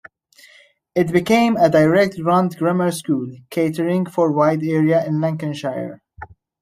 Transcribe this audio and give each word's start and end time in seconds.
It 0.95 1.11
became 1.13 1.57
a 1.57 1.69
direct 1.69 2.17
grant 2.19 2.57
grammar 2.57 2.89
school 2.89 3.27
catering 3.51 4.07
for 4.07 4.29
a 4.29 4.33
wide 4.33 4.63
area 4.63 5.05
in 5.05 5.21
Lancashire. 5.21 6.01